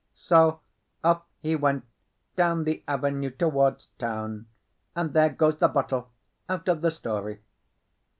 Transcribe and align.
So 0.15 0.61
off 1.03 1.21
he 1.43 1.55
went 1.55 1.83
down 2.35 2.63
the 2.63 2.83
avenue 2.87 3.29
towards 3.29 3.89
town, 3.99 4.47
and 4.95 5.13
there 5.13 5.29
goes 5.29 5.57
the 5.59 5.67
bottle 5.67 6.09
out 6.49 6.67
of 6.67 6.81
the 6.81 6.89
story. 6.89 7.39